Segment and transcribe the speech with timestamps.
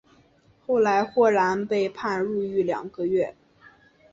[0.65, 3.35] 后来霍兰被判入狱两个月。